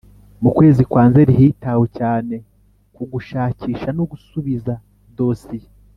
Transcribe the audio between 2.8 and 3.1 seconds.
ku